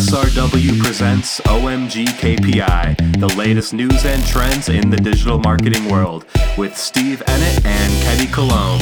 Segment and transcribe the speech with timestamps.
[0.00, 6.24] SRW presents OMG KPI, the latest news and trends in the digital marketing world,
[6.56, 8.80] with Steve Ennett and Ketty Cologne.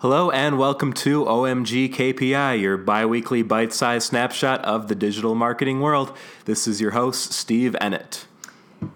[0.00, 5.36] Hello and welcome to OMG KPI, your bi weekly bite sized snapshot of the digital
[5.36, 6.12] marketing world.
[6.46, 8.26] This is your host, Steve Ennett.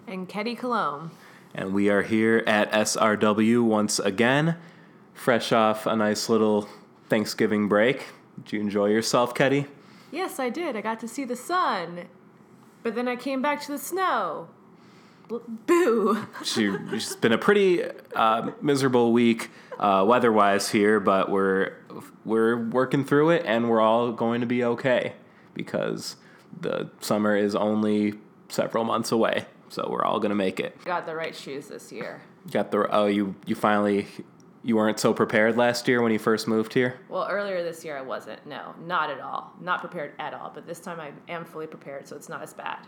[0.05, 1.11] And Ketty Cologne.
[1.57, 4.57] And we are here at SRW once again,
[5.15, 6.69] fresh off a nice little
[7.09, 8.05] Thanksgiving break.
[8.43, 9.65] Did you enjoy yourself, Ketty?
[10.11, 10.75] Yes, I did.
[10.75, 12.05] I got to see the sun.
[12.83, 14.49] But then I came back to the snow.
[15.27, 16.27] Boo.
[16.41, 17.83] It's been a pretty
[18.15, 19.49] uh, miserable week
[19.79, 21.73] uh, weather-wise here, but we're
[22.23, 25.13] we're working through it, and we're all going to be okay
[25.55, 26.17] because
[26.61, 28.13] the summer is only
[28.47, 29.47] several months away.
[29.69, 30.83] So we're all gonna make it.
[30.85, 32.21] Got the right shoes this year.
[32.51, 34.07] Got the oh you you finally
[34.63, 36.99] you weren't so prepared last year when you first moved here.
[37.09, 38.45] Well, earlier this year I wasn't.
[38.45, 39.53] No, not at all.
[39.61, 40.51] Not prepared at all.
[40.53, 42.79] But this time I am fully prepared, so it's not as bad.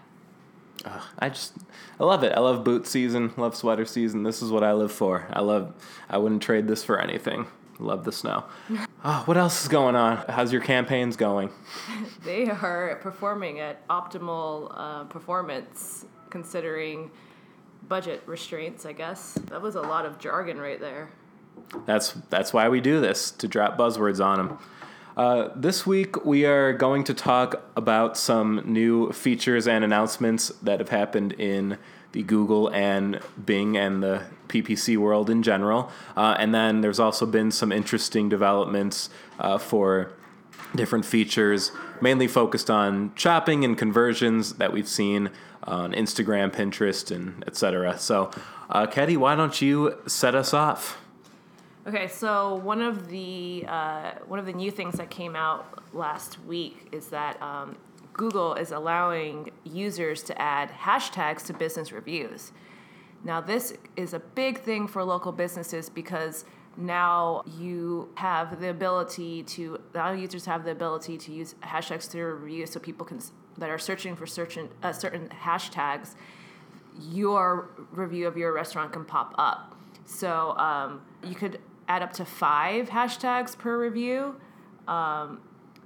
[0.85, 1.53] Uh, I just
[1.99, 2.33] I love it.
[2.33, 3.33] I love boot season.
[3.37, 4.23] Love sweater season.
[4.23, 5.27] This is what I live for.
[5.31, 5.73] I love.
[6.09, 7.47] I wouldn't trade this for anything.
[7.79, 8.43] Love the snow.
[9.05, 10.25] Oh, what else is going on?
[10.27, 11.49] How's your campaigns going?
[12.25, 17.11] they are performing at optimal uh, performance considering
[17.87, 19.33] budget restraints, I guess.
[19.49, 21.09] That was a lot of jargon right there.
[21.85, 24.59] That's that's why we do this to drop buzzwords on them.
[25.17, 30.79] Uh, this week we are going to talk about some new features and announcements that
[30.79, 31.77] have happened in
[32.13, 35.91] the Google and Bing and the PPC world in general.
[36.15, 40.13] Uh, and then there's also been some interesting developments uh, for
[40.75, 41.71] different features,
[42.01, 45.29] mainly focused on shopping and conversions that we've seen
[45.69, 47.97] on Instagram, Pinterest, and etc.
[47.97, 48.31] So,
[48.69, 50.97] uh, Ketty, why don't you set us off?
[51.87, 56.43] Okay, so one of the uh, one of the new things that came out last
[56.45, 57.77] week is that um,
[58.13, 62.51] Google is allowing users to add hashtags to business reviews.
[63.23, 66.45] Now, this is a big thing for local businesses because
[66.77, 72.21] now you have the ability to now users have the ability to use hashtags to
[72.21, 73.19] review so people can
[73.59, 76.15] that are searching for certain uh, certain hashtags
[77.11, 79.75] your review of your restaurant can pop up.
[80.05, 84.35] So um, you could add up to five hashtags per review.
[84.87, 85.41] Um,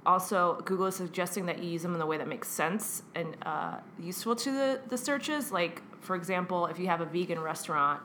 [0.06, 3.36] also google is suggesting that you use them in a way that makes sense and
[3.42, 5.50] uh, useful to the, the searches.
[5.50, 8.00] Like for example if you have a vegan restaurant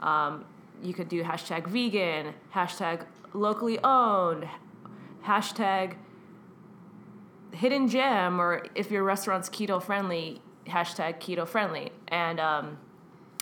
[0.00, 0.44] um,
[0.82, 4.48] you could do hashtag vegan, hashtag locally owned,
[5.24, 5.94] hashtag
[7.54, 11.90] hidden gem, or if your restaurant's keto friendly, hashtag keto friendly.
[12.08, 12.78] And um,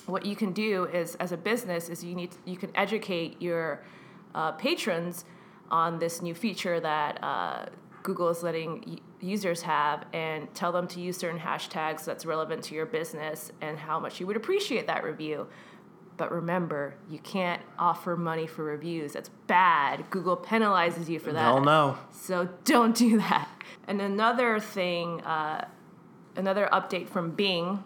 [0.07, 3.83] what you can do is, as a business, is you need you can educate your
[4.35, 5.25] uh, patrons
[5.71, 7.67] on this new feature that uh,
[8.03, 12.75] Google is letting users have, and tell them to use certain hashtags that's relevant to
[12.75, 15.47] your business and how much you would appreciate that review.
[16.23, 19.15] But remember, you can't offer money for reviews.
[19.15, 20.09] That's bad.
[20.11, 21.41] Google penalizes you for that.
[21.41, 21.99] Hell no.
[22.13, 23.49] So don't do that.
[23.89, 25.67] And another thing, uh,
[26.37, 27.83] another update from Bing,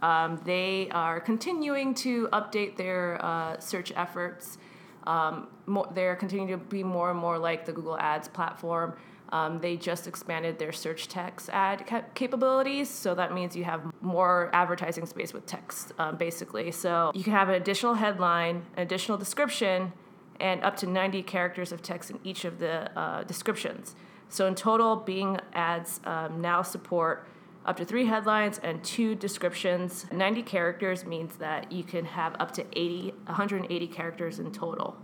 [0.00, 4.58] um, they are continuing to update their uh, search efforts.
[5.02, 8.94] Um, more, they're continuing to be more and more like the Google Ads platform.
[9.32, 13.80] Um, they just expanded their search text ad cap- capabilities, so that means you have
[14.02, 16.70] more advertising space with text, um, basically.
[16.70, 19.94] So you can have an additional headline, an additional description,
[20.38, 23.96] and up to 90 characters of text in each of the uh, descriptions.
[24.28, 27.26] So in total, Bing ads um, now support
[27.64, 30.06] up to three headlines and two descriptions.
[30.12, 34.96] 90 characters means that you can have up to 80, 180 characters in total.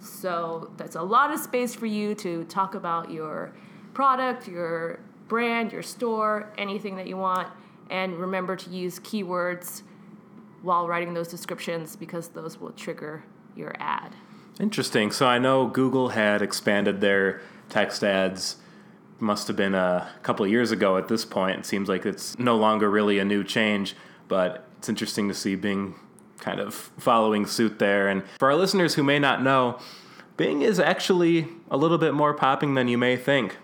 [0.00, 3.52] So that's a lot of space for you to talk about your
[3.96, 7.48] product, your brand, your store, anything that you want.
[7.88, 9.84] And remember to use keywords
[10.60, 13.24] while writing those descriptions because those will trigger
[13.56, 14.12] your ad.
[14.60, 15.10] Interesting.
[15.10, 17.40] So I know Google had expanded their
[17.70, 18.56] text ads
[19.18, 21.60] must have been a couple years ago at this point.
[21.60, 23.96] It seems like it's no longer really a new change,
[24.28, 25.94] but it's interesting to see Bing
[26.38, 28.08] kind of following suit there.
[28.08, 29.78] And for our listeners who may not know,
[30.36, 33.56] Bing is actually a little bit more popping than you may think.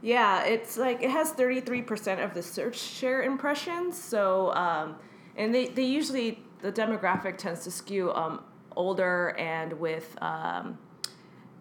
[0.00, 4.00] Yeah, it's like it has 33% of the search share impressions.
[4.00, 4.96] So, um,
[5.36, 8.42] and they, they usually, the demographic tends to skew um,
[8.76, 10.78] older and with, um,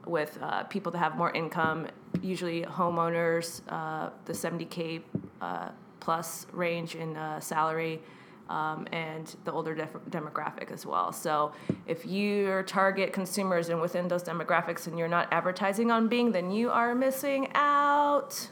[0.06, 1.88] with uh, people that have more income,
[2.22, 5.02] usually homeowners, uh, the 70K
[5.42, 5.70] uh,
[6.00, 8.02] plus range in uh, salary.
[8.50, 11.12] Um, and the older def- demographic as well.
[11.12, 11.52] So
[11.86, 16.52] if you target consumers and within those demographics and you're not advertising on Bing, then
[16.52, 18.50] you are missing out.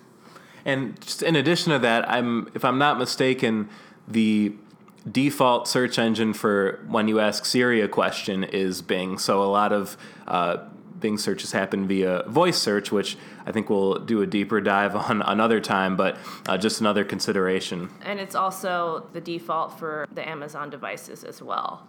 [0.65, 3.69] And just in addition to that, I'm if I'm not mistaken,
[4.07, 4.55] the
[5.09, 9.19] default search engine for when you ask Siri a question is Bing.
[9.19, 9.97] So a lot of
[10.27, 10.57] uh,
[10.99, 15.21] Bing searches happen via voice search, which I think we'll do a deeper dive on
[15.21, 17.89] another time, but uh, just another consideration.
[18.03, 21.87] And it's also the default for the Amazon devices as well.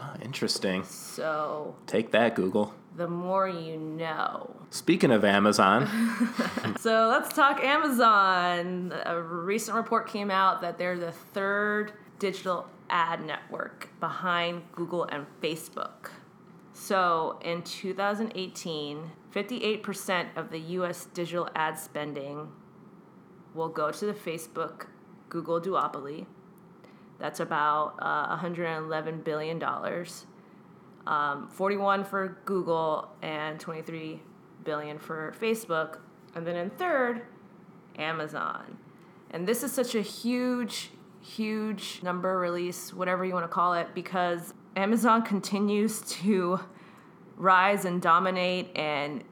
[0.00, 0.84] Oh, interesting.
[0.84, 2.72] So take that, Google.
[2.96, 4.56] The more you know.
[4.70, 5.86] Speaking of Amazon.
[6.80, 8.92] so let's talk Amazon.
[9.04, 15.26] A recent report came out that they're the third digital ad network behind Google and
[15.42, 16.10] Facebook.
[16.72, 22.48] So in 2018, 58% of the US digital ad spending
[23.54, 24.86] will go to the Facebook
[25.28, 26.26] Google duopoly.
[27.20, 29.62] That's about uh, $111 billion.
[31.06, 34.20] Um, 41 for Google and 23
[34.64, 35.98] billion for Facebook.
[36.34, 37.22] And then in third,
[37.96, 38.76] Amazon.
[39.30, 40.90] And this is such a huge,
[41.20, 46.58] huge number release, whatever you want to call it, because Amazon continues to
[47.38, 49.24] rise and dominate and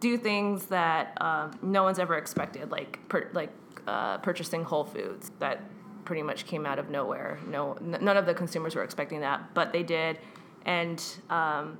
[0.00, 3.50] do things that um, no one's ever expected, like per, like
[3.86, 5.32] uh, purchasing Whole Foods.
[5.38, 5.62] That
[6.04, 7.40] pretty much came out of nowhere.
[7.48, 10.18] No, n- none of the consumers were expecting that, but they did,
[10.66, 11.78] and um,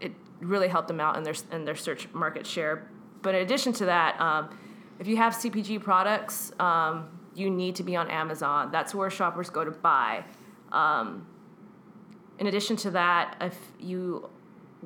[0.00, 2.88] it really helped them out in their in their search market share.
[3.22, 4.56] But in addition to that, um,
[4.98, 8.70] if you have CPG products, um, you need to be on Amazon.
[8.72, 10.24] That's where shoppers go to buy.
[10.72, 11.26] Um,
[12.40, 14.28] in addition to that, if you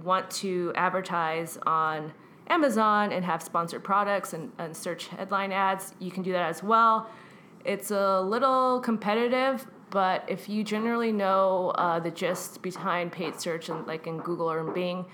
[0.03, 2.13] want to advertise on
[2.49, 6.63] Amazon and have sponsored products and, and search headline ads, you can do that as
[6.63, 7.09] well.
[7.65, 13.69] It's a little competitive, but if you generally know uh, the gist behind paid search
[13.69, 15.07] and like in Google or in Bing,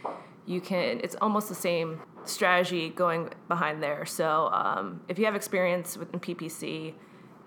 [0.47, 1.01] you can.
[1.05, 4.07] It's almost the same strategy going behind there.
[4.07, 6.95] So um, if you have experience with PPC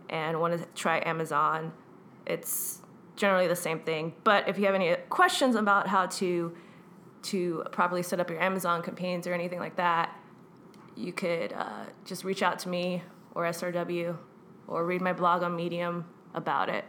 [0.10, 1.74] and want to try Amazon,
[2.28, 2.83] it's
[3.16, 4.14] generally the same thing.
[4.24, 6.56] But if you have any questions about how to
[7.24, 10.14] to properly set up your Amazon campaigns or anything like that,
[10.96, 13.02] you could uh, just reach out to me
[13.34, 14.18] or SRW
[14.68, 16.86] or read my blog on Medium about it.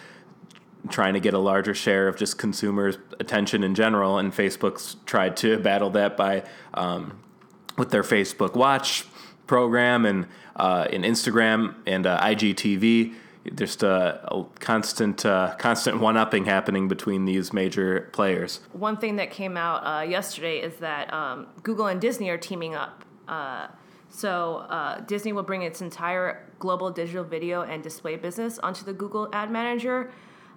[0.89, 4.19] trying to get a larger share of just consumers' attention in general.
[4.19, 6.45] And Facebook's tried to battle that by
[6.75, 7.19] um,
[7.79, 9.05] with their Facebook Watch
[9.47, 10.27] program and
[10.57, 13.15] uh, in Instagram and uh, IGTV.
[13.45, 18.61] There's a, a constant, uh, constant one-upping happening between these major players.
[18.73, 22.75] One thing that came out uh, yesterday is that um, Google and Disney are teaming
[22.75, 23.05] up.
[23.27, 23.69] Uh,
[24.09, 28.93] so uh, Disney will bring its entire global digital video and display business onto the
[28.93, 30.13] Google Ad Manager.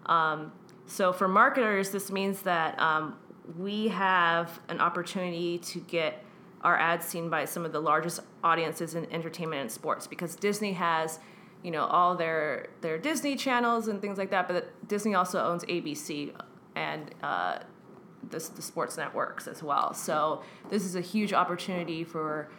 [0.06, 0.52] Um,
[0.86, 3.16] so for marketers, this means that um,
[3.58, 6.24] we have an opportunity to get
[6.62, 10.74] our ads seen by some of the largest audiences in entertainment and sports because Disney
[10.74, 11.20] has
[11.64, 15.64] you know all their their Disney channels and things like that, but Disney also owns
[15.66, 16.34] ABC
[16.76, 17.60] and uh,
[18.30, 19.94] the, the sports networks as well.
[19.94, 22.50] So this is a huge opportunity for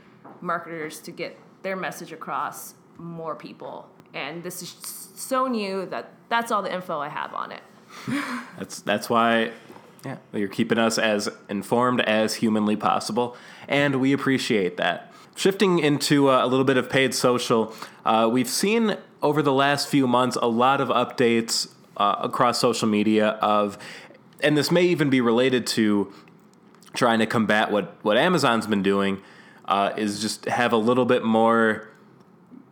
[0.40, 3.88] marketers to get their message across more people.
[4.14, 4.74] And this is
[5.14, 7.62] so new that that's all the info I have on it.
[8.58, 9.52] that's that's why
[10.04, 13.36] yeah, you're keeping us as informed as humanly possible,
[13.68, 15.12] and we appreciate that.
[15.36, 17.74] Shifting into uh, a little bit of paid social,
[18.06, 22.88] uh, we've seen over the last few months a lot of updates uh, across social
[22.88, 23.76] media of,
[24.40, 26.10] and this may even be related to
[26.94, 29.20] trying to combat what, what Amazon's been doing,
[29.66, 31.86] uh, is just have a little bit more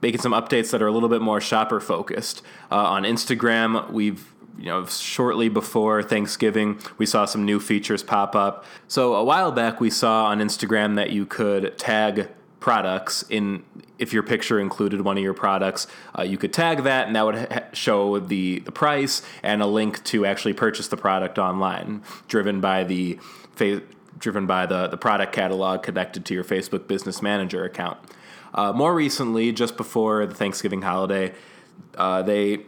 [0.00, 2.40] making some updates that are a little bit more shopper focused.
[2.72, 8.34] Uh, on Instagram, we've you know, shortly before Thanksgiving, we saw some new features pop
[8.34, 8.64] up.
[8.88, 12.28] So a while back, we saw on Instagram that you could tag
[12.64, 13.62] products in
[13.98, 15.86] if your picture included one of your products
[16.18, 19.66] uh, you could tag that and that would ha- show the, the price and a
[19.66, 23.18] link to actually purchase the product online driven by the
[23.52, 23.82] fa-
[24.18, 27.98] driven by the, the product catalog connected to your facebook business manager account.
[28.54, 31.34] Uh, more recently just before the thanksgiving holiday
[31.98, 32.64] uh, they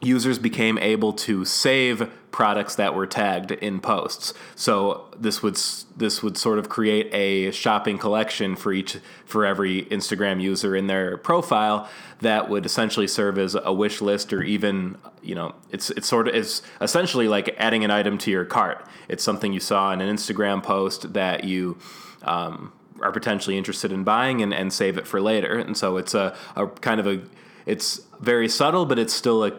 [0.00, 4.34] users became able to save products that were tagged in posts.
[4.54, 5.58] So this would
[5.96, 10.86] this would sort of create a shopping collection for each for every Instagram user in
[10.86, 11.88] their profile
[12.20, 16.28] that would essentially serve as a wish list or even you know it's it's sort
[16.28, 18.86] of it's essentially like adding an item to your cart.
[19.08, 21.78] It's something you saw in an Instagram post that you
[22.22, 25.56] um, are potentially interested in buying and, and save it for later.
[25.58, 27.22] And so it's a, a kind of a
[27.66, 29.52] it's very subtle, but it's still a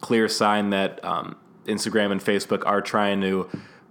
[0.00, 1.36] clear sign that um,
[1.66, 3.48] Instagram and Facebook are trying to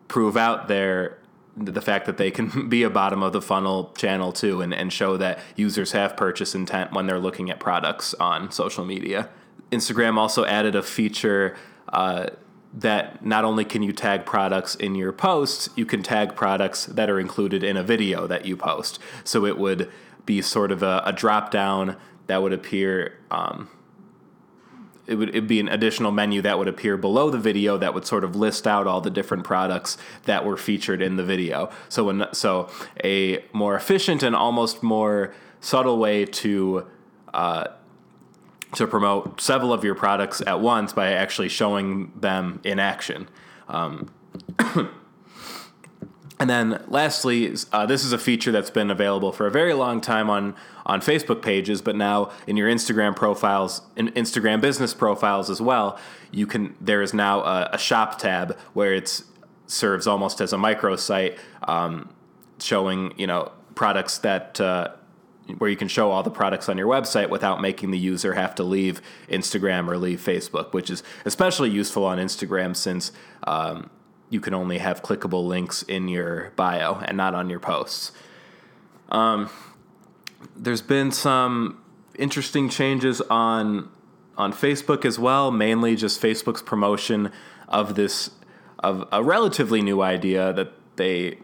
[0.08, 1.18] prove out their
[1.56, 4.94] the fact that they can be a bottom of the funnel channel too and, and
[4.94, 9.30] show that users have purchase intent when they're looking at products on social media.
[9.72, 11.56] Instagram also added a feature
[11.90, 12.28] uh,
[12.74, 17.10] that not only can you tag products in your posts, you can tag products that
[17.10, 19.00] are included in a video that you post.
[19.24, 19.92] So it would
[20.26, 21.98] be sort of a, a drop down
[22.28, 23.18] that would appear.
[23.32, 23.70] Um,
[25.10, 28.06] it would it'd be an additional menu that would appear below the video that would
[28.06, 31.70] sort of list out all the different products that were featured in the video.
[31.90, 32.70] So when so
[33.04, 36.86] a more efficient and almost more subtle way to
[37.34, 37.68] uh,
[38.74, 43.28] to promote several of your products at once by actually showing them in action.
[43.68, 44.12] Um,
[46.40, 50.02] and then lastly, uh, this is a feature that's been available for a very long
[50.02, 50.56] time on,
[50.90, 56.00] on Facebook pages, but now in your Instagram profiles, in Instagram business profiles as well,
[56.32, 59.22] you can there is now a, a shop tab where it
[59.68, 62.10] serves almost as a microsite, um,
[62.60, 64.88] showing you know products that uh,
[65.60, 68.56] where you can show all the products on your website without making the user have
[68.56, 73.12] to leave Instagram or leave Facebook, which is especially useful on Instagram since
[73.44, 73.92] um,
[74.32, 78.12] you can only have clickable links in your bio and not on your posts.
[79.10, 79.50] Um,
[80.56, 81.82] there's been some
[82.18, 83.90] interesting changes on
[84.38, 87.32] on Facebook as well, mainly just Facebook's promotion
[87.68, 88.32] of this
[88.80, 91.38] of a relatively new idea that they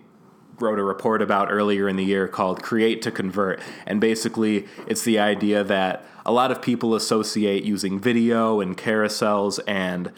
[0.60, 3.60] wrote a report about earlier in the year called Create to Convert.
[3.86, 9.60] And basically, it's the idea that a lot of people associate using video and carousels
[9.68, 10.12] and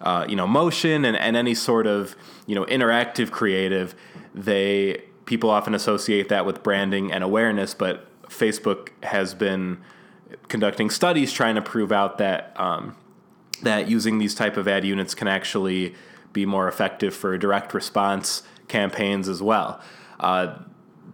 [0.00, 3.94] uh, you know motion and, and any sort of you know interactive creative
[4.34, 9.78] they people often associate that with branding and awareness but facebook has been
[10.48, 12.96] conducting studies trying to prove out that um,
[13.62, 15.94] that using these type of ad units can actually
[16.32, 19.80] be more effective for direct response campaigns as well.
[20.18, 20.58] Uh,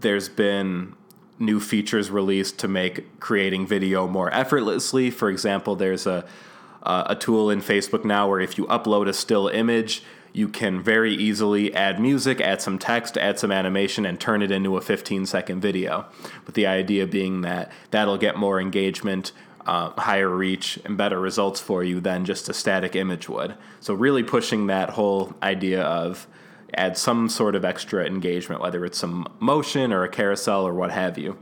[0.01, 0.95] there's been
[1.39, 5.11] new features released to make creating video more effortlessly.
[5.11, 6.25] For example, there's a
[6.83, 10.03] a tool in Facebook now where if you upload a still image,
[10.39, 14.53] you can very easily add music, add some text, add some animation, and turn it
[14.53, 16.07] into a 15 second video.
[16.47, 19.33] With the idea being that that'll get more engagement,
[19.67, 23.57] uh, higher reach, and better results for you than just a static image would.
[23.81, 26.29] So, really pushing that whole idea of
[26.73, 30.93] add some sort of extra engagement, whether it's some motion or a carousel or what
[30.93, 31.37] have you.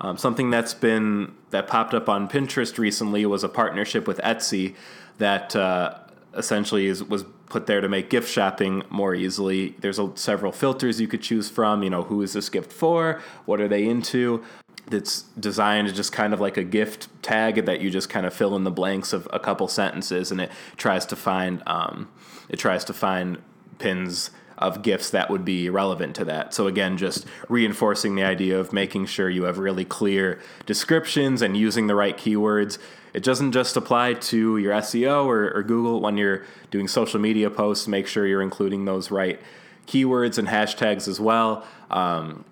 [0.00, 4.74] Um, something that's been that popped up on Pinterest recently was a partnership with Etsy
[5.18, 5.98] that uh,
[6.36, 9.74] essentially is, was put there to make gift shopping more easily.
[9.80, 11.82] There's a, several filters you could choose from.
[11.82, 13.20] You know, who is this gift for?
[13.44, 14.42] What are they into?
[14.86, 18.56] That's designed just kind of like a gift tag that you just kind of fill
[18.56, 22.08] in the blanks of a couple sentences, and it tries to find um,
[22.48, 23.38] it tries to find
[23.78, 24.30] pins
[24.62, 26.54] of gifts that would be relevant to that.
[26.54, 31.56] So again, just reinforcing the idea of making sure you have really clear descriptions and
[31.56, 32.78] using the right keywords.
[33.12, 37.50] It doesn't just apply to your SEO or, or Google when you're doing social media
[37.50, 37.86] posts.
[37.86, 39.40] Make sure you're including those right
[39.86, 41.66] keywords and hashtags as well.
[41.90, 42.44] Um,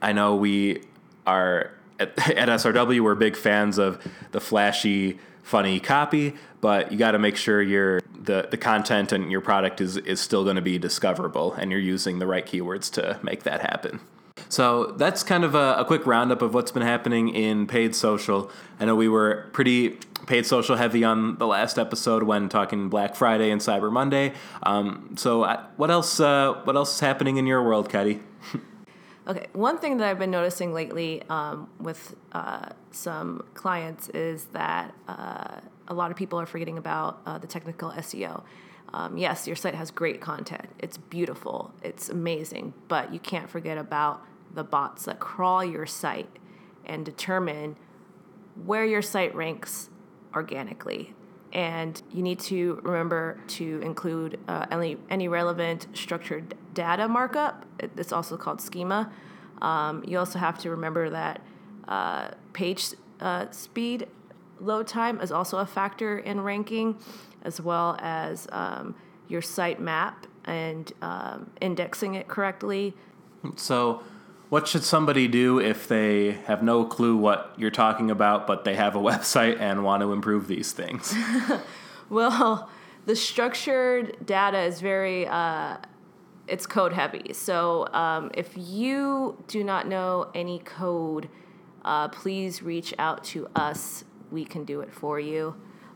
[0.00, 0.82] I know we
[1.26, 3.00] are at, at SRW.
[3.00, 8.00] We're big fans of the flashy, funny copy, but you got to make sure you're
[8.20, 11.80] the, the content and your product is, is still going to be discoverable and you're
[11.80, 14.00] using the right keywords to make that happen.
[14.48, 18.50] So that's kind of a, a, quick roundup of what's been happening in paid social.
[18.80, 23.14] I know we were pretty paid social heavy on the last episode when talking Black
[23.14, 24.32] Friday and Cyber Monday.
[24.62, 26.20] Um, so I, what else?
[26.20, 28.20] Uh, what else is happening in your world, Ketty?
[29.26, 34.94] okay, one thing that I've been noticing lately um, with uh, some clients is that.
[35.06, 38.44] Uh, a lot of people are forgetting about uh, the technical SEO.
[38.92, 40.68] Um, yes, your site has great content.
[40.78, 41.74] It's beautiful.
[41.82, 42.74] It's amazing.
[42.88, 44.22] But you can't forget about
[44.54, 46.30] the bots that crawl your site
[46.86, 47.76] and determine
[48.64, 49.90] where your site ranks
[50.34, 51.14] organically.
[51.52, 57.64] And you need to remember to include uh, any, any relevant structured data markup.
[57.78, 59.10] It's also called schema.
[59.62, 61.40] Um, you also have to remember that
[61.86, 62.88] uh, page
[63.20, 64.06] uh, speed
[64.60, 66.98] load time is also a factor in ranking,
[67.42, 68.94] as well as um,
[69.28, 72.94] your site map and um, indexing it correctly.
[73.56, 74.02] So,
[74.48, 78.74] what should somebody do if they have no clue what you're talking about, but they
[78.74, 81.14] have a website and want to improve these things?
[82.08, 82.70] well,
[83.04, 85.76] the structured data is very uh,
[86.48, 87.32] it's code heavy.
[87.34, 91.28] So um, if you do not know any code,
[91.84, 94.04] uh, please reach out to us.
[94.30, 95.54] We can do it for you.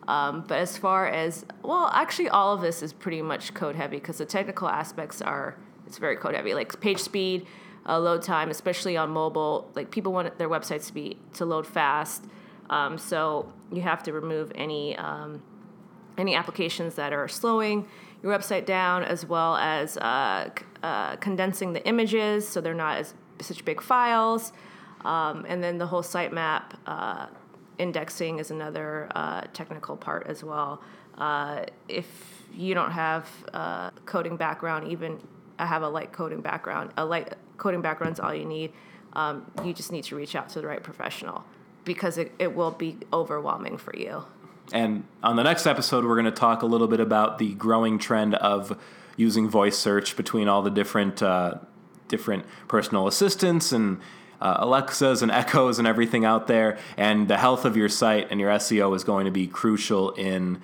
[0.08, 3.96] Um, but as far as well, actually, all of this is pretty much code heavy
[3.96, 7.46] because the technical aspects are it's very code heavy, like page speed,
[7.86, 9.70] uh, load time, especially on mobile.
[9.74, 12.24] Like people want their websites to be to load fast,
[12.70, 15.42] um, so you have to remove any um,
[16.18, 17.86] any applications that are slowing
[18.22, 20.50] your website down, as well as uh,
[20.82, 24.52] uh, condensing the images so they're not as such big files,
[25.04, 27.26] um, and then the whole sitemap uh,
[27.82, 30.80] indexing is another uh, technical part as well.
[31.18, 32.06] Uh, if
[32.54, 35.18] you don't have a coding background, even
[35.58, 38.72] I have a light coding background, a light coding background is all you need.
[39.14, 41.44] Um, you just need to reach out to the right professional
[41.84, 44.24] because it, it will be overwhelming for you.
[44.72, 47.98] And on the next episode, we're going to talk a little bit about the growing
[47.98, 48.78] trend of
[49.16, 51.56] using voice search between all the different uh,
[52.08, 54.00] different personal assistants and
[54.42, 56.78] uh, Alexas and Echoes and everything out there.
[56.96, 60.60] And the health of your site and your SEO is going to be crucial in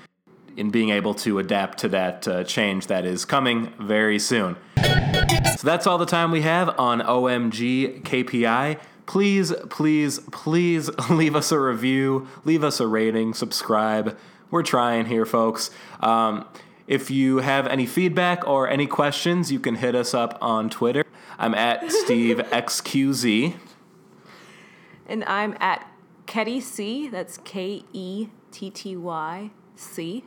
[0.56, 4.56] in being able to adapt to that uh, change that is coming very soon.
[5.56, 11.50] So that's all the time we have on OMG KPI please, please, please leave us
[11.50, 14.16] a review, leave us a rating, subscribe.
[14.50, 15.70] We're trying here, folks.
[16.00, 16.47] Um,
[16.87, 21.04] if you have any feedback or any questions, you can hit us up on Twitter.
[21.38, 23.54] I'm at SteveXQZ.
[25.08, 25.90] And I'm at
[26.26, 27.08] Ketty C.
[27.08, 30.24] That's K E T T Y C.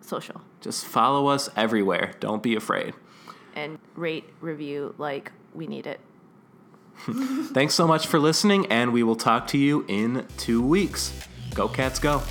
[0.00, 0.40] social.
[0.60, 2.12] Just follow us everywhere.
[2.20, 2.94] Don't be afraid.
[3.54, 6.00] And rate, review like we need it.
[7.52, 11.12] Thanks so much for listening, and we will talk to you in two weeks.
[11.54, 12.22] Go, Cats, go.